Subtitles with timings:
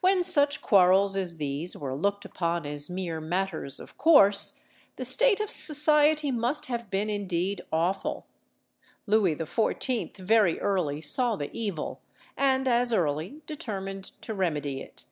[0.00, 4.58] When such quarrels as these were looked upon as mere matters of course,
[4.96, 8.26] the state of society must have been indeed awful.
[9.04, 10.16] Louis XIV.
[10.16, 12.00] very early saw the evil,
[12.34, 15.04] and as early determined to remedy it.